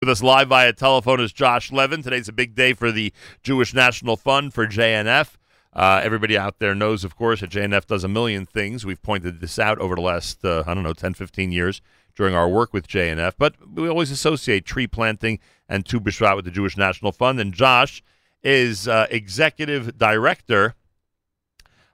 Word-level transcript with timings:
With 0.00 0.08
us 0.08 0.22
live 0.22 0.48
via 0.48 0.72
telephone 0.72 1.20
is 1.20 1.30
Josh 1.30 1.70
Levin. 1.70 2.02
Today's 2.02 2.26
a 2.26 2.32
big 2.32 2.54
day 2.54 2.72
for 2.72 2.90
the 2.90 3.12
Jewish 3.42 3.74
National 3.74 4.16
Fund 4.16 4.54
for 4.54 4.66
JNF. 4.66 5.34
Uh, 5.74 6.00
everybody 6.02 6.38
out 6.38 6.58
there 6.58 6.74
knows, 6.74 7.04
of 7.04 7.16
course, 7.16 7.42
that 7.42 7.50
JNF 7.50 7.84
does 7.84 8.02
a 8.02 8.08
million 8.08 8.46
things. 8.46 8.86
We've 8.86 9.02
pointed 9.02 9.42
this 9.42 9.58
out 9.58 9.78
over 9.78 9.94
the 9.94 10.00
last, 10.00 10.42
uh, 10.42 10.64
I 10.66 10.72
don't 10.72 10.84
know, 10.84 10.94
10, 10.94 11.12
15 11.12 11.52
years 11.52 11.82
during 12.16 12.34
our 12.34 12.48
work 12.48 12.72
with 12.72 12.88
JNF. 12.88 13.34
But 13.36 13.56
we 13.74 13.90
always 13.90 14.10
associate 14.10 14.64
tree 14.64 14.86
planting 14.86 15.38
and 15.68 15.84
Tu 15.84 15.98
with 15.98 16.44
the 16.46 16.50
Jewish 16.50 16.78
National 16.78 17.12
Fund. 17.12 17.38
And 17.38 17.52
Josh 17.52 18.02
is 18.42 18.88
uh, 18.88 19.06
executive 19.10 19.98
director 19.98 20.76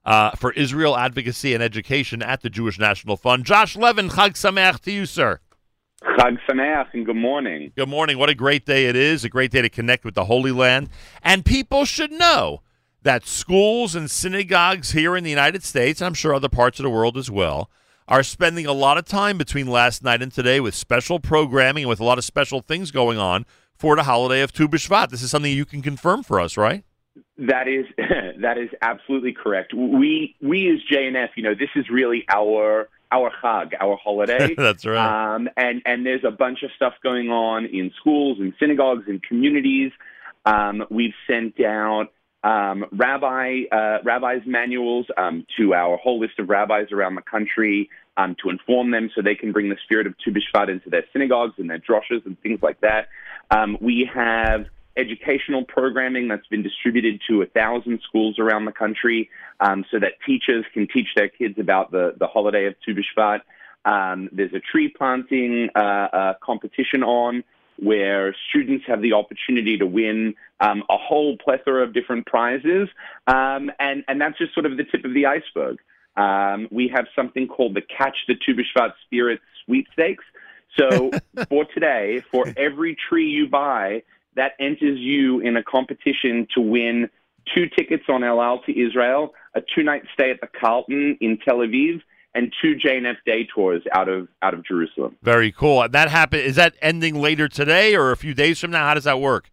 uh, 0.05 0.31
for 0.37 0.53
Israel 0.53 0.97
Advocacy 0.97 1.55
and 1.55 1.63
Education 1.63 2.23
at 2.23 2.43
the 2.43 2.51
Jewish 2.51 2.79
National 2.79 3.17
Fund. 3.17 3.45
Josh 3.45 3.75
Levin, 3.75 4.11
Chag 4.11 4.35
Sameach 4.35 4.79
to 4.83 4.93
you, 4.93 5.07
sir. 5.07 5.41
Chag 6.03 6.39
Sameach 6.49 6.89
and 6.93 7.07
good 7.07 7.17
morning. 7.17 7.73
Good 7.75 7.89
morning. 7.89 8.19
What 8.19 8.29
a 8.29 8.35
great 8.35 8.67
day 8.67 8.87
it 8.87 8.97
is. 8.97 9.25
A 9.25 9.29
great 9.29 9.51
day 9.51 9.63
to 9.63 9.71
connect 9.71 10.05
with 10.05 10.15
the 10.15 10.27
Holy 10.27 10.53
Land. 10.53 10.91
And 11.23 11.45
people 11.45 11.85
should 11.85 12.13
know 12.13 12.63
that 13.03 13.27
schools 13.27 13.95
and 13.95 14.11
synagogues 14.11 14.91
here 14.91 15.17
in 15.17 15.25
the 15.25 15.31
United 15.31 15.63
States, 15.63 16.01
and 16.01 16.07
I'm 16.07 16.15
sure 16.15 16.35
other 16.35 16.49
parts 16.49 16.79
of 16.79 16.83
the 16.83 16.91
world 16.91 17.17
as 17.17 17.31
well, 17.31 17.71
are 18.09 18.23
spending 18.23 18.67
a 18.67 18.73
lot 18.73 18.99
of 18.99 19.05
time 19.05 19.39
between 19.39 19.67
last 19.67 20.05
night 20.05 20.23
and 20.23 20.31
today 20.31 20.61
with 20.61 20.75
special 20.75 21.19
programming 21.19 21.85
and 21.85 21.89
with 21.89 22.01
a 22.01 22.05
lot 22.05 22.19
of 22.19 22.25
special 22.25 22.61
things 22.61 22.91
going 22.91 23.19
on 23.19 23.47
for 23.75 23.97
the 23.97 24.03
holiday 24.03 24.43
of 24.43 24.53
Tu 24.53 24.69
B'Shvat. 24.69 25.09
This 25.09 25.23
is 25.23 25.31
something 25.31 25.53
you 25.53 25.65
can 25.65 25.83
confirm 25.83 26.23
for 26.23 26.41
us, 26.41 26.57
right? 26.57 26.85
That 27.39 27.69
is 27.69 27.87
that 28.41 28.59
is 28.59 28.69
absolutely 28.83 29.33
correct. 29.33 29.73
We 29.75 30.37
we 30.43 30.71
as 30.71 30.79
JNF, 30.91 31.31
you 31.37 31.43
know, 31.43 31.55
this 31.55 31.71
is 31.75 31.89
really 31.91 32.25
our 32.29 32.89
our 33.11 33.31
Chag, 33.43 33.73
our 33.81 33.97
holiday. 33.97 34.55
That's 34.57 34.85
right. 34.85 35.35
Um, 35.35 35.49
and 35.57 35.83
and 35.85 36.05
there's 36.05 36.25
a 36.25 36.31
bunch 36.31 36.63
of 36.63 36.71
stuff 36.77 36.95
going 37.03 37.29
on 37.29 37.67
in 37.67 37.93
schools, 37.99 38.39
in 38.41 38.55
synagogues, 38.59 39.05
in 39.09 39.21
communities. 39.21 39.93
Um, 40.45 40.85
we've 40.91 41.15
sent 41.27 41.61
out 41.61 42.09
um, 42.45 42.85
rabbi 42.93 43.63
uh, 43.73 43.99
rabbis 44.05 44.43
manuals 44.47 45.07
um, 45.17 45.47
to 45.59 45.75
our 45.75 45.97
whole 45.97 46.21
list 46.21 46.39
of 46.39 46.49
rabbis 46.49 46.93
around 46.93 47.17
the 47.17 47.23
country 47.23 47.91
um, 48.17 48.37
to 48.43 48.51
inform 48.51 48.91
them 48.91 49.11
so 49.15 49.23
they 49.23 49.35
can 49.35 49.53
bring 49.53 49.69
the 49.69 49.77
spirit 49.85 50.07
of 50.07 50.15
Tu 50.19 50.33
B'Shvat 50.33 50.69
into 50.71 50.89
their 50.89 51.05
synagogues 51.13 51.55
and 51.59 51.69
their 51.69 51.79
droshes 51.79 52.25
and 52.25 52.41
things 52.41 52.61
like 52.63 52.81
that. 52.81 53.09
Um, 53.51 53.77
we 53.81 54.09
have 54.13 54.67
educational 54.97 55.65
programming 55.65 56.29
that's 56.29 56.47
been 56.47 56.63
distributed 56.63 57.21
to 57.29 57.43
a 57.43 57.47
thousand 57.47 58.01
schools 58.07 58.39
around 58.39 58.65
the 58.65 58.73
country 58.73 59.31
um, 59.61 59.85
so 59.91 59.99
that 59.99 60.13
teachers 60.27 60.65
can 60.73 60.89
teach 60.93 61.09
their 61.15 61.29
kids 61.29 61.59
about 61.59 61.91
the, 61.91 62.15
the 62.19 62.27
holiday 62.27 62.67
of 62.67 62.75
Tu 62.85 62.95
B'Shvat. 62.95 63.41
Um, 63.85 64.29
there's 64.33 64.53
a 64.53 64.61
tree 64.61 64.89
planting 64.89 65.69
uh, 65.75 65.79
uh, 65.79 66.35
competition 66.43 67.03
on 67.03 67.45
where 67.79 68.35
students 68.49 68.85
have 68.87 69.03
the 69.03 69.13
opportunity 69.13 69.77
to 69.79 69.87
win 69.87 70.35
um, 70.61 70.83
a 70.91 70.97
whole 70.97 71.37
plethora 71.37 71.83
of 71.83 71.93
different 71.93 72.27
prizes, 72.27 72.89
um, 73.27 73.71
and 73.79 74.03
and 74.09 74.21
that's 74.21 74.39
just 74.39 74.55
sort 74.55 74.67
of 74.67 74.77
the 74.77 74.85
tip 74.85 75.05
of 75.05 75.13
the 75.13 75.27
iceberg. 75.27 75.79
Um, 76.17 76.69
we 76.71 76.89
have 76.89 77.07
something 77.15 77.47
called 77.47 77.75
the 77.75 77.83
Catch 77.83 78.17
the 78.27 78.35
Tu 78.35 78.55
B'Shvat 78.55 78.93
Spirit 79.05 79.41
Sweepstakes. 79.65 80.25
So 80.79 81.11
for 81.49 81.67
today, 81.67 82.23
for 82.31 82.47
every 82.57 82.97
tree 83.09 83.29
you 83.29 83.49
buy, 83.49 84.03
that 84.37 84.53
enters 84.61 84.99
you 84.99 85.41
in 85.41 85.57
a 85.57 85.63
competition 85.63 86.47
to 86.55 86.61
win 86.61 87.09
two 87.55 87.67
tickets 87.77 88.05
on 88.09 88.25
El 88.25 88.41
Al 88.41 88.61
to 88.63 88.79
Israel, 88.79 89.33
a 89.55 89.61
two-night 89.75 90.03
stay 90.13 90.31
at 90.31 90.41
the 90.41 90.49
Carlton 90.61 91.17
in 91.21 91.39
Tel 91.39 91.59
Aviv, 91.59 92.01
and 92.35 92.53
two 92.61 92.75
JNF 92.77 93.17
day 93.25 93.49
tours 93.53 93.83
out 93.93 94.09
of 94.09 94.29
out 94.43 94.53
of 94.53 94.65
Jerusalem. 94.65 95.17
Very 95.23 95.51
cool. 95.51 95.89
That 95.89 96.11
happen 96.11 96.41
is 96.41 96.57
that 96.57 96.75
ending 96.83 97.15
later 97.15 97.49
today 97.49 97.97
or 97.97 98.13
a 98.13 98.17
few 98.17 98.35
days 98.35 98.61
from 98.61 98.71
now? 98.71 98.87
How 98.87 98.95
does 98.95 99.05
that 99.05 99.21
work? 99.21 99.51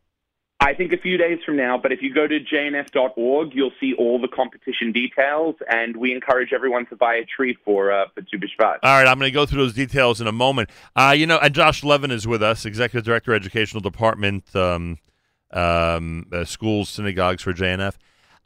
I 0.60 0.74
think 0.74 0.94
a 0.94 0.98
few 0.98 1.18
days 1.18 1.40
from 1.46 1.58
now, 1.58 1.78
but 1.78 1.92
if 1.92 2.02
you 2.02 2.14
go 2.14 2.26
to 2.26 2.40
jnf.org, 2.40 3.54
you'll 3.54 3.72
see 3.82 3.94
all 3.98 4.20
the 4.22 4.30
competition 4.30 4.94
details, 4.94 5.56
and 5.68 5.98
we 5.98 6.14
encourage 6.14 6.54
everyone 6.54 6.86
to 6.86 6.96
buy 6.96 7.16
a 7.16 7.26
tree 7.26 7.58
for 7.66 7.92
uh, 7.92 8.06
for 8.14 8.22
Tu 8.22 8.38
B'Shvat. 8.38 8.78
All 8.82 8.98
right, 8.98 9.08
I'm 9.08 9.20
going 9.20 9.30
to 9.30 9.34
go 9.34 9.46
through 9.46 9.62
those 9.62 9.74
details 9.74 10.22
in 10.22 10.28
a 10.28 10.32
moment. 10.32 10.70
Uh, 10.96 11.14
you 11.18 11.28
know, 11.28 11.38
and 11.38 11.54
Josh 11.54 11.84
Levin 11.84 12.12
is 12.12 12.26
with 12.26 12.42
us, 12.42 12.66
Executive 12.66 13.04
Director, 13.04 13.34
Educational 13.34 13.82
Department, 13.82 14.56
um, 14.56 15.00
um, 15.52 16.28
uh, 16.32 16.46
Schools, 16.46 16.90
Synagogues 16.90 17.44
for 17.44 17.54
JNF. 17.54 17.96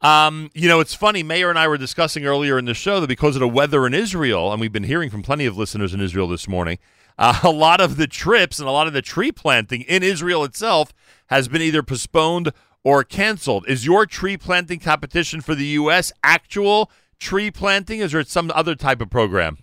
Um, 0.01 0.50
you 0.53 0.68
know, 0.68 0.79
it's 0.79 0.94
funny. 0.94 1.24
Meir 1.24 1.50
and 1.50 1.57
I 1.57 1.68
were 1.68 1.78
discussing 1.78 2.25
earlier 2.25 2.57
in 2.57 2.66
the 2.66 2.74
show 2.74 3.00
that 3.00 3.07
because 3.07 3.35
of 3.35 3.39
the 3.41 3.47
weather 3.47 3.85
in 3.85 3.94
Israel, 3.94 4.51
and 4.51 4.62
we've 4.62 4.74
been 4.74 4.84
hearing 4.84 5.09
from 5.09 5.24
plenty 5.24 5.45
of 5.45 5.57
listeners 5.57 5.94
in 5.94 6.01
Israel 6.01 6.28
this 6.28 6.47
morning, 6.47 6.78
uh, 7.17 7.39
a 7.44 7.50
lot 7.50 7.81
of 7.81 7.97
the 7.97 8.07
trips 8.07 8.59
and 8.59 8.67
a 8.67 8.72
lot 8.72 8.88
of 8.88 8.94
the 8.94 9.01
tree 9.01 9.31
planting 9.31 9.81
in 9.81 10.03
Israel 10.03 10.44
itself 10.44 10.94
has 11.28 11.47
been 11.47 11.61
either 11.61 11.83
postponed 11.83 12.51
or 12.83 13.03
canceled. 13.03 13.67
Is 13.67 13.85
your 13.85 14.05
tree 14.05 14.38
planting 14.38 14.79
competition 14.79 15.41
for 15.41 15.56
the 15.56 15.66
U.S. 15.66 16.11
actual 16.23 16.91
tree 17.19 17.51
planting, 17.51 18.01
or 18.01 18.06
is 18.06 18.13
it 18.13 18.27
some 18.29 18.51
other 18.56 18.75
type 18.75 19.01
of 19.01 19.09
program? 19.09 19.57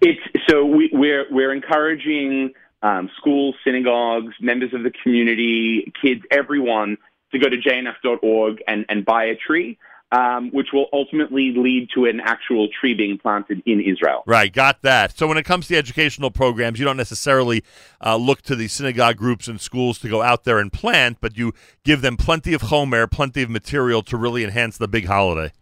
It's 0.00 0.20
so 0.48 0.64
we, 0.64 0.90
we're 0.92 1.26
we're 1.30 1.52
encouraging 1.52 2.52
um, 2.82 3.10
schools, 3.16 3.54
synagogues, 3.64 4.34
members 4.40 4.72
of 4.72 4.82
the 4.82 4.92
community, 5.02 5.92
kids, 6.00 6.22
everyone 6.30 6.98
to 7.32 7.38
go 7.38 7.48
to 7.48 7.56
jnf.org 7.56 8.62
and, 8.68 8.84
and 8.88 9.04
buy 9.04 9.24
a 9.24 9.34
tree, 9.34 9.78
um, 10.12 10.50
which 10.50 10.68
will 10.72 10.86
ultimately 10.92 11.52
lead 11.56 11.88
to 11.94 12.04
an 12.04 12.20
actual 12.20 12.68
tree 12.68 12.94
being 12.94 13.18
planted 13.18 13.62
in 13.66 13.80
Israel. 13.80 14.22
Right, 14.26 14.52
got 14.52 14.82
that. 14.82 15.16
So 15.18 15.26
when 15.26 15.36
it 15.36 15.44
comes 15.44 15.66
to 15.68 15.76
educational 15.76 16.30
programs, 16.30 16.78
you 16.78 16.84
don't 16.84 16.96
necessarily 16.96 17.64
uh, 18.04 18.16
look 18.16 18.42
to 18.42 18.54
the 18.54 18.68
synagogue 18.68 19.16
groups 19.16 19.48
and 19.48 19.60
schools 19.60 19.98
to 20.00 20.08
go 20.08 20.22
out 20.22 20.44
there 20.44 20.58
and 20.58 20.72
plant, 20.72 21.18
but 21.20 21.36
you 21.36 21.52
give 21.84 22.02
them 22.02 22.16
plenty 22.16 22.54
of 22.54 22.62
chomer, 22.62 23.10
plenty 23.10 23.42
of 23.42 23.50
material 23.50 24.02
to 24.02 24.16
really 24.16 24.44
enhance 24.44 24.78
the 24.78 24.88
big 24.88 25.06
holiday. 25.06 25.52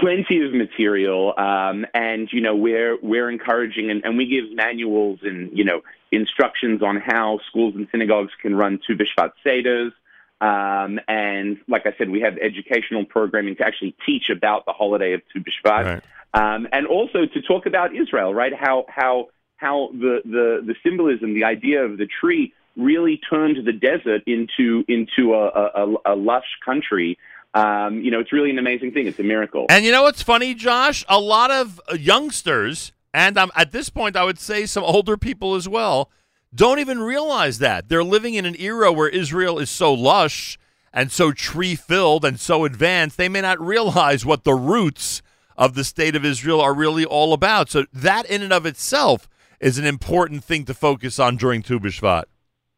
Plenty 0.00 0.42
of 0.46 0.54
material, 0.54 1.34
um, 1.36 1.84
and 1.92 2.32
you 2.32 2.40
know 2.40 2.56
we're 2.56 2.96
we're 3.02 3.28
encouraging, 3.28 3.90
and, 3.90 4.02
and 4.02 4.16
we 4.16 4.24
give 4.24 4.50
manuals 4.56 5.18
and 5.22 5.50
you 5.52 5.62
know 5.62 5.82
instructions 6.10 6.82
on 6.82 6.96
how 6.96 7.38
schools 7.46 7.74
and 7.74 7.86
synagogues 7.92 8.32
can 8.40 8.54
run 8.54 8.80
Tu 8.86 8.96
B'Shvat 8.96 9.32
seders. 9.44 9.92
Um, 10.40 11.00
and 11.08 11.58
like 11.66 11.86
I 11.86 11.94
said, 11.98 12.10
we 12.10 12.20
have 12.20 12.38
educational 12.38 13.04
programming 13.04 13.56
to 13.56 13.64
actually 13.64 13.96
teach 14.06 14.30
about 14.30 14.66
the 14.66 14.72
holiday 14.72 15.12
of 15.14 15.22
Tu 15.32 15.40
B'Shvat, 15.40 15.84
Right. 15.84 16.02
um, 16.34 16.68
and 16.72 16.86
also 16.86 17.26
to 17.26 17.42
talk 17.42 17.66
about 17.66 17.94
Israel, 17.94 18.32
right? 18.32 18.54
How 18.54 18.84
how 18.88 19.28
how 19.56 19.90
the, 19.92 20.22
the 20.24 20.62
the 20.64 20.74
symbolism, 20.84 21.34
the 21.34 21.44
idea 21.44 21.84
of 21.84 21.98
the 21.98 22.06
tree, 22.06 22.52
really 22.76 23.20
turned 23.28 23.66
the 23.66 23.72
desert 23.72 24.22
into 24.26 24.84
into 24.86 25.34
a, 25.34 25.48
a, 25.48 25.96
a 26.12 26.14
lush 26.14 26.46
country. 26.64 27.18
Um, 27.54 28.02
you 28.02 28.10
know, 28.12 28.20
it's 28.20 28.32
really 28.32 28.50
an 28.50 28.58
amazing 28.58 28.92
thing. 28.92 29.08
It's 29.08 29.18
a 29.18 29.24
miracle. 29.24 29.66
And 29.70 29.84
you 29.84 29.90
know 29.90 30.02
what's 30.04 30.22
funny, 30.22 30.54
Josh? 30.54 31.04
A 31.08 31.18
lot 31.18 31.50
of 31.50 31.80
youngsters, 31.98 32.92
and 33.12 33.36
um, 33.36 33.50
at 33.56 33.72
this 33.72 33.88
point, 33.90 34.14
I 34.14 34.22
would 34.22 34.38
say 34.38 34.66
some 34.66 34.84
older 34.84 35.16
people 35.16 35.56
as 35.56 35.68
well, 35.68 36.10
don't 36.54 36.78
even 36.78 37.00
realize 37.00 37.58
that. 37.58 37.88
They're 37.88 38.04
living 38.04 38.34
in 38.34 38.46
an 38.46 38.56
era 38.58 38.92
where 38.92 39.08
Israel 39.08 39.58
is 39.58 39.70
so 39.70 39.92
lush 39.92 40.58
and 40.92 41.12
so 41.12 41.32
tree 41.32 41.74
filled 41.74 42.24
and 42.24 42.40
so 42.40 42.64
advanced, 42.64 43.16
they 43.16 43.28
may 43.28 43.40
not 43.40 43.60
realize 43.60 44.24
what 44.24 44.44
the 44.44 44.54
roots 44.54 45.22
of 45.56 45.74
the 45.74 45.84
state 45.84 46.16
of 46.16 46.24
Israel 46.24 46.60
are 46.60 46.74
really 46.74 47.04
all 47.04 47.32
about. 47.32 47.70
So, 47.70 47.84
that 47.92 48.26
in 48.26 48.42
and 48.42 48.52
of 48.52 48.64
itself 48.64 49.28
is 49.60 49.78
an 49.78 49.84
important 49.84 50.44
thing 50.44 50.64
to 50.66 50.74
focus 50.74 51.18
on 51.18 51.36
during 51.36 51.62
Tu 51.62 51.78
B'Shvat. 51.78 52.24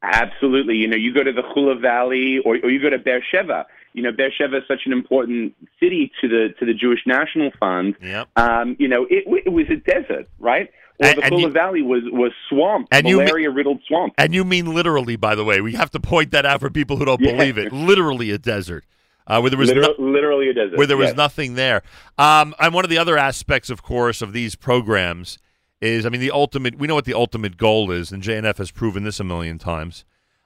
Absolutely. 0.03 0.77
You 0.77 0.89
know, 0.89 0.97
you 0.97 1.13
go 1.13 1.23
to 1.23 1.33
the 1.33 1.43
Chula 1.55 1.77
Valley 1.77 2.39
or, 2.45 2.57
or 2.63 2.71
you 2.71 2.81
go 2.81 2.89
to 2.89 2.99
Beersheba. 2.99 3.67
You 3.93 4.03
know, 4.03 4.13
Beersheba 4.13 4.59
is 4.59 4.63
such 4.67 4.83
an 4.87 4.93
important 4.93 5.55
city 5.79 6.11
to 6.21 6.29
the 6.29 6.55
to 6.59 6.65
the 6.65 6.73
Jewish 6.73 7.01
National 7.07 7.51
Fund. 7.59 7.97
Yep. 8.01 8.29
Um, 8.37 8.77
you 8.79 8.89
know, 8.89 9.07
it, 9.11 9.25
it 9.45 9.53
was 9.53 9.67
a 9.69 9.77
desert, 9.77 10.29
right? 10.39 10.71
Or 11.03 11.07
And- 11.07 11.33
the 11.33 11.37
you- 11.41 11.49
Valley 11.51 11.83
was 11.83 12.03
was 12.13 12.33
swamp, 12.49 12.89
And 12.91 13.07
malaria 13.07 13.51
riddled 13.51 13.81
swamp. 13.87 14.13
And 14.19 14.35
you 14.35 14.45
mean 14.45 14.67
literally, 14.75 15.17
by 15.17 15.35
the 15.35 15.45
way. 15.45 15.61
We 15.61 15.73
have 15.73 15.91
to 15.93 16.01
point 16.01 16.31
that 16.33 16.45
out 16.45 16.61
for 16.61 16.69
people 16.71 16.97
who 16.99 17.05
don't 17.07 17.21
Yeah. 17.21 17.33
believe 17.33 17.57
it. 17.59 17.73
Literally 17.73 18.31
a 18.31 18.39
desert. 18.39 18.85
Uh, 19.27 19.39
where 19.41 19.49
there 19.51 19.59
was 19.59 19.71
no- 19.71 19.95
literally 19.99 20.49
a 20.49 20.53
desert. 20.55 20.77
where 20.77 20.87
there 20.89 20.97
was 20.97 21.09
yes. 21.09 21.17
nothing 21.17 21.55
there. 21.55 21.83
Um, 22.19 22.53
and 22.59 22.75
one 22.75 22.85
of 22.85 22.91
the 22.91 22.99
other 22.99 23.17
aspects, 23.17 23.71
of 23.71 23.81
course, 23.83 24.23
of 24.23 24.33
these 24.33 24.57
programs 24.57 25.39
is, 25.81 26.05
I 26.05 26.09
mean, 26.09 26.21
the 26.21 26.33
ultimate. 26.33 26.79
We 26.79 26.87
know 26.89 26.97
what 26.97 27.05
the 27.05 27.15
ultimate 27.15 27.57
goal 27.57 27.91
is, 27.93 28.11
and 28.13 28.23
JNF 28.23 28.59
has 28.59 28.71
proven 28.73 29.05
this 29.05 29.21
a 29.21 29.25
million 29.25 29.57
times, 29.59 30.05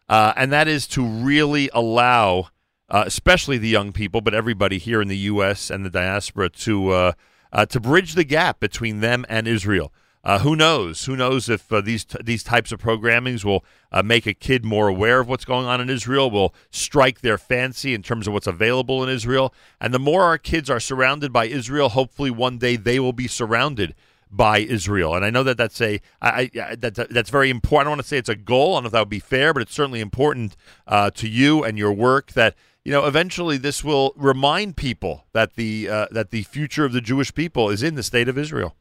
uh, 0.08 0.34
and 0.36 0.52
that 0.52 0.68
is 0.68 0.86
to 0.88 1.02
really 1.04 1.70
allow, 1.72 2.48
uh, 2.90 3.04
especially 3.06 3.56
the 3.58 3.68
young 3.68 3.90
people, 3.90 4.20
but 4.20 4.34
everybody 4.34 4.76
here 4.78 5.00
in 5.00 5.08
the 5.08 5.16
U.S. 5.32 5.70
and 5.70 5.84
the 5.84 5.90
diaspora, 5.90 6.50
to 6.50 6.90
uh, 6.90 7.12
uh, 7.52 7.64
to 7.66 7.80
bridge 7.80 8.14
the 8.14 8.24
gap 8.24 8.60
between 8.60 9.00
them 9.00 9.24
and 9.30 9.48
Israel. 9.48 9.92
Uh, 10.24 10.38
who 10.38 10.56
knows? 10.56 11.04
Who 11.04 11.16
knows 11.16 11.50
if 11.50 11.70
uh, 11.70 11.82
these 11.82 12.06
t- 12.06 12.18
these 12.24 12.42
types 12.42 12.72
of 12.72 12.80
programmings 12.80 13.44
will 13.44 13.62
uh, 13.92 14.02
make 14.02 14.26
a 14.26 14.32
kid 14.32 14.64
more 14.64 14.88
aware 14.88 15.20
of 15.20 15.28
what's 15.28 15.44
going 15.44 15.66
on 15.66 15.82
in 15.82 15.90
Israel? 15.90 16.30
Will 16.30 16.54
strike 16.70 17.20
their 17.20 17.36
fancy 17.36 17.92
in 17.92 18.02
terms 18.02 18.26
of 18.26 18.32
what's 18.32 18.46
available 18.46 19.02
in 19.02 19.10
Israel? 19.10 19.52
And 19.82 19.92
the 19.92 19.98
more 19.98 20.22
our 20.22 20.38
kids 20.38 20.70
are 20.70 20.80
surrounded 20.80 21.30
by 21.30 21.44
Israel, 21.46 21.90
hopefully 21.90 22.30
one 22.30 22.56
day 22.56 22.76
they 22.76 22.98
will 22.98 23.12
be 23.12 23.28
surrounded 23.28 23.94
by 24.30 24.60
Israel. 24.60 25.14
And 25.14 25.26
I 25.26 25.30
know 25.30 25.42
that 25.42 25.58
that's 25.58 25.80
a 25.82 26.00
I, 26.22 26.50
I 26.58 26.74
that, 26.76 26.94
that's 27.10 27.30
very 27.30 27.50
important. 27.50 27.82
I 27.82 27.90
don't 27.90 27.98
want 27.98 28.02
to 28.02 28.08
say 28.08 28.16
it's 28.16 28.30
a 28.30 28.34
goal. 28.34 28.72
I 28.72 28.76
don't 28.76 28.84
know 28.84 28.86
if 28.86 28.92
that 28.92 29.00
would 29.00 29.08
be 29.10 29.20
fair, 29.20 29.52
but 29.52 29.60
it's 29.60 29.74
certainly 29.74 30.00
important 30.00 30.56
uh, 30.86 31.10
to 31.10 31.28
you 31.28 31.62
and 31.62 31.76
your 31.76 31.92
work 31.92 32.32
that 32.32 32.54
you 32.82 32.92
know 32.92 33.04
eventually 33.04 33.58
this 33.58 33.84
will 33.84 34.14
remind 34.16 34.78
people 34.78 35.26
that 35.34 35.54
the 35.56 35.86
uh, 35.86 36.06
that 36.12 36.30
the 36.30 36.44
future 36.44 36.86
of 36.86 36.94
the 36.94 37.02
Jewish 37.02 37.34
people 37.34 37.68
is 37.68 37.82
in 37.82 37.94
the 37.94 38.02
state 38.02 38.26
of 38.26 38.38
Israel. 38.38 38.74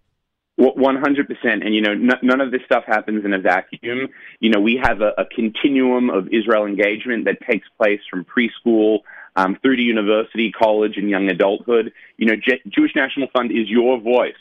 One 0.56 0.98
hundred 0.98 1.28
percent, 1.28 1.64
and 1.64 1.74
you 1.74 1.82
know, 1.82 1.94
n- 1.94 2.20
none 2.22 2.40
of 2.40 2.52
this 2.52 2.62
stuff 2.66 2.84
happens 2.86 3.26
in 3.26 3.34
a 3.34 3.40
vacuum. 3.40 4.10
You 4.40 4.52
know, 4.52 4.60
we 4.60 4.80
have 4.84 5.02
a, 5.02 5.12
a 5.18 5.26
continuum 5.26 6.12
of 6.12 6.28
Israel 6.32 6.66
engagement 6.68 7.26
that 7.26 7.38
takes 7.50 7.68
place 7.80 8.02
from 8.08 8.24
preschool 8.24 9.00
um, 9.36 9.58
through 9.64 9.78
to 9.78 9.82
university, 9.82 10.52
college, 10.52 10.98
and 10.98 11.10
young 11.10 11.28
adulthood. 11.28 11.92
You 12.18 12.28
know, 12.28 12.36
Je- 12.36 12.62
Jewish 12.68 12.96
National 12.96 13.30
Fund 13.36 13.52
is 13.52 13.68
your 13.68 14.00
voice, 14.00 14.36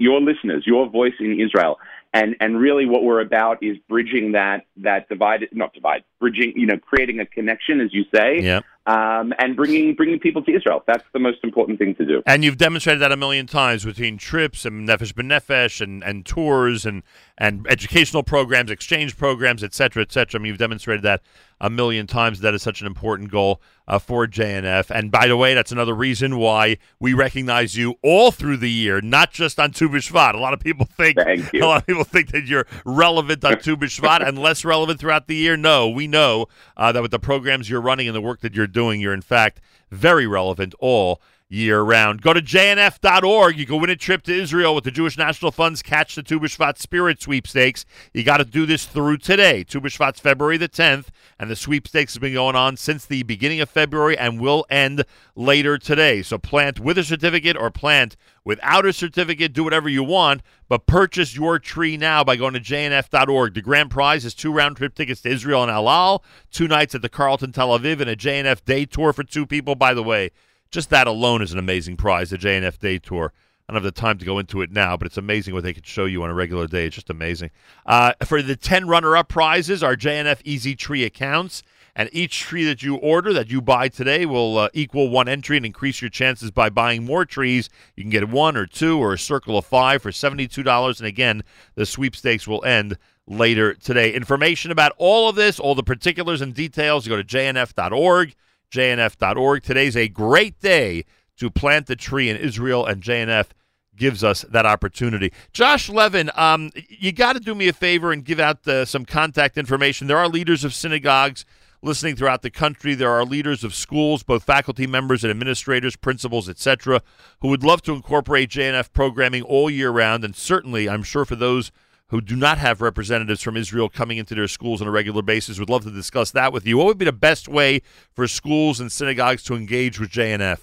your 0.00 0.20
listeners, 0.20 0.64
your 0.66 0.88
voice 0.88 1.14
in 1.20 1.40
Israel, 1.40 1.78
and 2.12 2.34
and 2.40 2.58
really 2.58 2.86
what 2.86 3.04
we're 3.04 3.20
about 3.20 3.62
is 3.62 3.76
bridging 3.88 4.32
that 4.32 4.66
that 4.78 5.08
divide, 5.08 5.48
not 5.52 5.72
divide, 5.74 6.02
bridging, 6.18 6.54
you 6.56 6.66
know, 6.66 6.76
creating 6.76 7.20
a 7.20 7.26
connection, 7.26 7.80
as 7.80 7.94
you 7.94 8.04
say, 8.12 8.40
Yeah. 8.40 8.60
Um, 8.86 9.32
and 9.38 9.54
bringing 9.56 9.94
bringing 9.94 10.18
people 10.18 10.42
to 10.42 10.54
Israel. 10.54 10.82
That's 10.86 11.04
the 11.12 11.18
most 11.18 11.38
important 11.42 11.78
thing 11.78 11.94
to 11.96 12.04
do. 12.04 12.22
And 12.26 12.44
you've 12.44 12.56
demonstrated 12.56 13.00
that 13.02 13.12
a 13.12 13.16
million 13.16 13.46
times 13.46 13.84
between 13.84 14.18
trips 14.18 14.64
and 14.64 14.88
Nefesh 14.88 15.12
B'Nefesh 15.12 15.80
and, 15.80 16.02
and 16.02 16.26
tours 16.26 16.84
and, 16.84 17.02
and 17.38 17.66
educational 17.68 18.22
programs, 18.22 18.70
exchange 18.70 19.16
programs, 19.16 19.62
et 19.62 19.74
cetera, 19.74 20.02
et 20.02 20.12
cetera. 20.12 20.38
I 20.38 20.42
mean, 20.42 20.50
you've 20.50 20.58
demonstrated 20.58 21.02
that 21.04 21.22
a 21.60 21.70
million 21.70 22.06
times. 22.06 22.40
That 22.40 22.54
is 22.54 22.62
such 22.62 22.80
an 22.80 22.86
important 22.86 23.30
goal 23.30 23.62
uh, 23.86 23.98
for 23.98 24.26
JNF. 24.26 24.90
And 24.90 25.10
by 25.10 25.28
the 25.28 25.36
way, 25.36 25.54
that's 25.54 25.72
another 25.72 25.94
reason 25.94 26.36
why 26.38 26.78
we 26.98 27.14
recognize 27.14 27.76
you 27.76 27.94
all 28.02 28.30
through 28.30 28.58
the 28.58 28.70
year, 28.70 29.00
not 29.00 29.32
just 29.32 29.58
on 29.58 29.70
Tu 29.70 29.88
B'Shvat. 29.88 30.34
A 30.34 30.38
lot 30.38 30.52
of 30.52 30.60
people 30.60 30.86
think 30.86 31.18
a 31.18 31.58
lot 31.58 31.78
of 31.78 31.86
people 31.86 32.04
think 32.04 32.32
that 32.32 32.46
you're 32.46 32.66
relevant 32.84 33.44
on 33.44 33.58
Tu 33.58 33.76
B'Shvat 33.76 34.26
and 34.26 34.38
less 34.38 34.64
relevant 34.64 35.00
throughout 35.00 35.28
the 35.28 35.36
year. 35.36 35.56
No, 35.56 35.88
we 35.88 36.06
know 36.06 36.46
uh, 36.76 36.92
that 36.92 37.00
with 37.00 37.12
the 37.12 37.20
programs 37.20 37.70
you're 37.70 37.80
running 37.80 38.08
and 38.08 38.16
the 38.16 38.20
work 38.20 38.40
that 38.40 38.54
you're 38.54 38.66
doing, 38.72 39.00
you're 39.00 39.14
in 39.14 39.22
fact 39.22 39.60
very 39.90 40.26
relevant 40.26 40.74
all 40.78 41.20
year 41.52 41.82
round. 41.82 42.22
Go 42.22 42.32
to 42.32 42.40
jnf.org. 42.40 43.58
You 43.58 43.66
can 43.66 43.80
win 43.80 43.90
a 43.90 43.96
trip 43.96 44.22
to 44.22 44.32
Israel 44.32 44.74
with 44.74 44.84
the 44.84 44.90
Jewish 44.90 45.18
National 45.18 45.52
Fund's 45.52 45.82
Catch 45.82 46.14
the 46.14 46.22
Tu 46.22 46.40
B'Shvat 46.40 46.78
Spirit 46.78 47.20
Sweepstakes. 47.20 47.84
You 48.14 48.22
got 48.22 48.38
to 48.38 48.44
do 48.44 48.64
this 48.64 48.86
through 48.86 49.18
today. 49.18 49.62
Tu 49.62 49.80
B'Shvat's 49.80 50.20
February 50.20 50.56
the 50.56 50.68
10th, 50.68 51.08
and 51.38 51.50
the 51.50 51.56
sweepstakes 51.56 52.14
has 52.14 52.20
been 52.20 52.32
going 52.32 52.56
on 52.56 52.76
since 52.76 53.04
the 53.04 53.22
beginning 53.24 53.60
of 53.60 53.68
February 53.68 54.16
and 54.16 54.40
will 54.40 54.64
end 54.70 55.04
later 55.36 55.76
today. 55.76 56.22
So 56.22 56.38
plant 56.38 56.80
with 56.80 56.96
a 56.96 57.04
certificate 57.04 57.56
or 57.56 57.70
plant 57.70 58.16
without 58.44 58.86
a 58.86 58.92
certificate. 58.92 59.52
Do 59.52 59.64
whatever 59.64 59.90
you 59.90 60.02
want, 60.02 60.42
but 60.68 60.86
purchase 60.86 61.36
your 61.36 61.58
tree 61.58 61.98
now 61.98 62.24
by 62.24 62.36
going 62.36 62.54
to 62.54 62.60
jnf.org. 62.60 63.54
The 63.54 63.60
grand 63.60 63.90
prize 63.90 64.24
is 64.24 64.34
two 64.34 64.52
round 64.52 64.78
trip 64.78 64.94
tickets 64.94 65.20
to 65.22 65.30
Israel 65.30 65.62
and 65.62 65.70
El 65.70 65.88
Al, 65.88 66.24
two 66.50 66.66
nights 66.66 66.94
at 66.94 67.02
the 67.02 67.10
Carlton 67.10 67.52
Tel 67.52 67.78
Aviv, 67.78 68.00
and 68.00 68.08
a 68.08 68.16
JNF 68.16 68.64
day 68.64 68.86
tour 68.86 69.12
for 69.12 69.22
two 69.22 69.46
people. 69.46 69.74
By 69.74 69.92
the 69.92 70.02
way, 70.02 70.30
just 70.72 70.90
that 70.90 71.06
alone 71.06 71.42
is 71.42 71.52
an 71.52 71.58
amazing 71.58 71.96
prize, 71.96 72.30
the 72.30 72.38
JNF 72.38 72.78
Day 72.78 72.98
Tour. 72.98 73.32
I 73.68 73.72
don't 73.72 73.84
have 73.84 73.94
the 73.94 74.00
time 74.00 74.18
to 74.18 74.24
go 74.24 74.38
into 74.38 74.60
it 74.62 74.72
now, 74.72 74.96
but 74.96 75.06
it's 75.06 75.18
amazing 75.18 75.54
what 75.54 75.62
they 75.62 75.72
can 75.72 75.84
show 75.84 76.06
you 76.06 76.22
on 76.24 76.30
a 76.30 76.34
regular 76.34 76.66
day. 76.66 76.86
It's 76.86 76.96
just 76.96 77.10
amazing. 77.10 77.50
Uh, 77.86 78.14
for 78.24 78.42
the 78.42 78.56
10 78.56 78.88
runner 78.88 79.16
up 79.16 79.28
prizes, 79.28 79.82
our 79.82 79.94
JNF 79.94 80.40
Easy 80.44 80.74
Tree 80.74 81.04
accounts. 81.04 81.62
And 81.94 82.08
each 82.10 82.40
tree 82.40 82.64
that 82.64 82.82
you 82.82 82.96
order, 82.96 83.34
that 83.34 83.50
you 83.50 83.60
buy 83.60 83.88
today, 83.88 84.24
will 84.24 84.56
uh, 84.56 84.68
equal 84.72 85.10
one 85.10 85.28
entry 85.28 85.58
and 85.58 85.66
increase 85.66 86.00
your 86.00 86.08
chances 86.08 86.50
by 86.50 86.70
buying 86.70 87.04
more 87.04 87.26
trees. 87.26 87.68
You 87.96 88.02
can 88.02 88.10
get 88.10 88.30
one 88.30 88.56
or 88.56 88.66
two 88.66 88.98
or 88.98 89.12
a 89.12 89.18
circle 89.18 89.58
of 89.58 89.66
five 89.66 90.00
for 90.00 90.10
$72. 90.10 90.98
And 90.98 91.06
again, 91.06 91.42
the 91.74 91.84
sweepstakes 91.84 92.48
will 92.48 92.64
end 92.64 92.96
later 93.26 93.74
today. 93.74 94.14
Information 94.14 94.70
about 94.70 94.92
all 94.96 95.28
of 95.28 95.36
this, 95.36 95.60
all 95.60 95.74
the 95.74 95.82
particulars 95.82 96.40
and 96.40 96.54
details, 96.54 97.06
go 97.06 97.16
to 97.16 97.24
jnf.org 97.24 98.34
jnf.org. 98.72 99.62
Today's 99.62 99.96
a 99.96 100.08
great 100.08 100.58
day 100.60 101.04
to 101.36 101.50
plant 101.50 101.86
the 101.86 101.96
tree 101.96 102.28
in 102.28 102.36
Israel, 102.36 102.86
and 102.86 103.02
JNF 103.02 103.48
gives 103.94 104.24
us 104.24 104.42
that 104.48 104.64
opportunity. 104.64 105.32
Josh 105.52 105.88
Levin, 105.88 106.30
um, 106.34 106.70
you 106.88 107.12
got 107.12 107.34
to 107.34 107.40
do 107.40 107.54
me 107.54 107.68
a 107.68 107.72
favor 107.72 108.10
and 108.10 108.24
give 108.24 108.40
out 108.40 108.66
uh, 108.66 108.84
some 108.84 109.04
contact 109.04 109.58
information. 109.58 110.06
There 110.06 110.18
are 110.18 110.28
leaders 110.28 110.64
of 110.64 110.72
synagogues 110.72 111.44
listening 111.82 112.16
throughout 112.16 112.42
the 112.42 112.50
country. 112.50 112.94
There 112.94 113.10
are 113.10 113.24
leaders 113.24 113.64
of 113.64 113.74
schools, 113.74 114.22
both 114.22 114.44
faculty 114.44 114.86
members 114.86 115.24
and 115.24 115.30
administrators, 115.30 115.96
principals, 115.96 116.48
etc., 116.48 117.02
who 117.40 117.48
would 117.48 117.64
love 117.64 117.82
to 117.82 117.92
incorporate 117.92 118.50
JNF 118.50 118.92
programming 118.92 119.42
all 119.42 119.68
year 119.68 119.90
round. 119.90 120.24
And 120.24 120.34
certainly, 120.34 120.88
I'm 120.88 121.02
sure 121.02 121.24
for 121.24 121.36
those 121.36 121.70
who 122.12 122.20
do 122.20 122.36
not 122.36 122.58
have 122.58 122.82
representatives 122.82 123.40
from 123.40 123.56
Israel 123.56 123.88
coming 123.88 124.18
into 124.18 124.34
their 124.34 124.46
schools 124.46 124.82
on 124.82 124.86
a 124.86 124.90
regular 124.90 125.22
basis 125.22 125.58
would 125.58 125.70
love 125.70 125.82
to 125.82 125.90
discuss 125.90 126.30
that 126.30 126.52
with 126.52 126.66
you. 126.66 126.76
What 126.76 126.86
would 126.86 126.98
be 126.98 127.06
the 127.06 127.12
best 127.12 127.48
way 127.48 127.80
for 128.12 128.28
schools 128.28 128.80
and 128.80 128.92
synagogues 128.92 129.42
to 129.44 129.54
engage 129.54 129.98
with 129.98 130.10
JNF? 130.10 130.58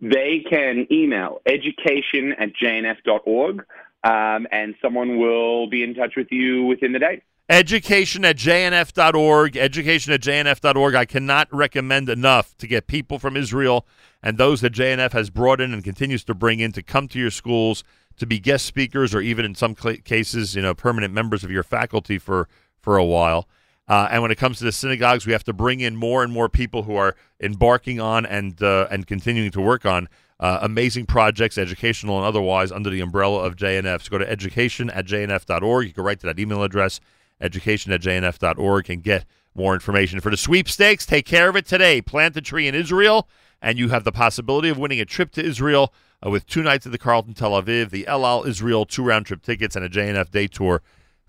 They 0.00 0.42
can 0.48 0.86
email 0.90 1.42
education 1.44 2.32
at 2.38 2.54
jnf.org, 2.56 3.66
um, 4.02 4.46
and 4.50 4.74
someone 4.80 5.18
will 5.18 5.68
be 5.68 5.82
in 5.82 5.94
touch 5.94 6.14
with 6.16 6.28
you 6.32 6.64
within 6.64 6.92
the 6.92 7.00
day. 7.00 7.22
Education 7.50 8.24
at 8.24 8.36
jnf.org. 8.36 9.58
Education 9.58 10.14
at 10.14 10.20
jnf.org. 10.22 10.94
I 10.94 11.04
cannot 11.04 11.48
recommend 11.52 12.08
enough 12.08 12.56
to 12.56 12.66
get 12.66 12.86
people 12.86 13.18
from 13.18 13.36
Israel 13.36 13.86
and 14.22 14.38
those 14.38 14.62
that 14.62 14.72
JNF 14.72 15.12
has 15.12 15.28
brought 15.28 15.60
in 15.60 15.72
and 15.74 15.84
continues 15.84 16.24
to 16.24 16.34
bring 16.34 16.60
in 16.60 16.72
to 16.72 16.82
come 16.82 17.08
to 17.08 17.18
your 17.18 17.30
schools 17.30 17.84
to 18.18 18.26
be 18.26 18.38
guest 18.38 18.66
speakers 18.66 19.14
or 19.14 19.20
even 19.20 19.44
in 19.44 19.54
some 19.54 19.74
cases, 19.74 20.54
you 20.54 20.62
know, 20.62 20.74
permanent 20.74 21.12
members 21.12 21.44
of 21.44 21.50
your 21.50 21.62
faculty 21.62 22.18
for 22.18 22.48
for 22.80 22.96
a 22.96 23.04
while. 23.04 23.48
Uh, 23.88 24.08
and 24.10 24.20
when 24.20 24.30
it 24.30 24.36
comes 24.36 24.58
to 24.58 24.64
the 24.64 24.72
synagogues, 24.72 25.26
we 25.26 25.32
have 25.32 25.44
to 25.44 25.52
bring 25.52 25.80
in 25.80 25.94
more 25.94 26.24
and 26.24 26.32
more 26.32 26.48
people 26.48 26.82
who 26.84 26.96
are 26.96 27.14
embarking 27.40 28.00
on 28.00 28.26
and 28.26 28.62
uh, 28.62 28.88
and 28.90 29.06
continuing 29.06 29.50
to 29.50 29.60
work 29.60 29.86
on 29.86 30.08
uh, 30.40 30.58
amazing 30.62 31.06
projects, 31.06 31.56
educational 31.56 32.16
and 32.18 32.26
otherwise, 32.26 32.72
under 32.72 32.90
the 32.90 33.00
umbrella 33.00 33.44
of 33.44 33.56
JNF. 33.56 34.02
So 34.02 34.10
go 34.10 34.18
to 34.18 34.28
education 34.28 34.90
at 34.90 35.06
jnf.org. 35.06 35.86
You 35.86 35.92
can 35.92 36.04
write 36.04 36.20
to 36.20 36.26
that 36.26 36.38
email 36.38 36.62
address, 36.62 37.00
education 37.40 37.92
at 37.92 38.02
jnf.org, 38.02 38.90
and 38.90 39.02
get 39.02 39.24
more 39.54 39.72
information. 39.72 40.20
For 40.20 40.30
the 40.30 40.36
sweepstakes, 40.36 41.06
take 41.06 41.24
care 41.24 41.48
of 41.48 41.56
it 41.56 41.66
today. 41.66 42.02
Plant 42.02 42.36
a 42.36 42.42
tree 42.42 42.68
in 42.68 42.74
Israel, 42.74 43.28
and 43.62 43.78
you 43.78 43.88
have 43.88 44.04
the 44.04 44.12
possibility 44.12 44.68
of 44.68 44.78
winning 44.78 45.00
a 45.00 45.06
trip 45.06 45.30
to 45.32 45.44
Israel 45.44 45.94
uh, 46.24 46.30
with 46.30 46.46
two 46.46 46.62
nights 46.62 46.86
at 46.86 46.92
the 46.92 46.98
Carlton 46.98 47.34
Tel 47.34 47.52
Aviv, 47.52 47.90
the 47.90 48.06
El 48.06 48.24
Al 48.24 48.44
Israel 48.44 48.84
two 48.86 49.02
round 49.02 49.26
trip 49.26 49.42
tickets, 49.42 49.76
and 49.76 49.84
a 49.84 49.88
JNF 49.88 50.30
day 50.30 50.46
tour 50.46 50.82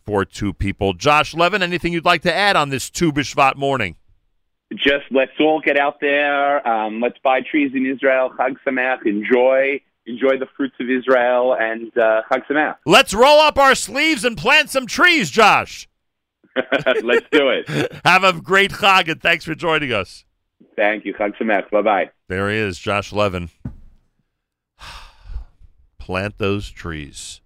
for 0.05 0.23
two 0.23 0.53
people. 0.53 0.93
Josh 0.93 1.33
Levin, 1.33 1.61
anything 1.61 1.93
you'd 1.93 2.05
like 2.05 2.21
to 2.21 2.33
add 2.33 2.55
on 2.55 2.69
this 2.69 2.89
Tu 2.89 3.11
Bishvat 3.11 3.55
morning? 3.55 3.97
Just 4.73 5.05
let's 5.11 5.31
all 5.39 5.61
get 5.61 5.77
out 5.77 5.99
there. 6.01 6.65
Um, 6.67 6.99
let's 6.99 7.17
buy 7.23 7.41
trees 7.41 7.71
in 7.73 7.85
Israel. 7.85 8.31
Chag 8.37 8.55
Sameach. 8.65 9.05
Enjoy. 9.05 9.81
Enjoy 10.05 10.37
the 10.37 10.47
fruits 10.55 10.75
of 10.79 10.89
Israel 10.89 11.55
and 11.59 11.95
uh, 11.97 12.21
Chag 12.31 12.45
Sameach. 12.49 12.75
Let's 12.85 13.13
roll 13.13 13.39
up 13.39 13.57
our 13.57 13.75
sleeves 13.75 14.23
and 14.25 14.37
plant 14.37 14.69
some 14.69 14.87
trees, 14.87 15.29
Josh. 15.29 15.87
let's 17.03 17.25
do 17.31 17.49
it. 17.49 17.91
Have 18.05 18.23
a 18.23 18.33
great 18.33 18.71
Chag, 18.71 19.09
and 19.09 19.21
thanks 19.21 19.45
for 19.45 19.55
joining 19.55 19.93
us. 19.93 20.25
Thank 20.75 21.05
you. 21.05 21.13
Chag 21.13 21.35
Sameach. 21.37 21.69
Bye 21.69 21.81
bye. 21.81 22.09
There 22.27 22.49
he 22.49 22.57
is, 22.57 22.77
Josh 22.77 23.13
Levin. 23.13 23.49
Plant 26.07 26.37
those 26.37 26.69
trees. 26.69 27.41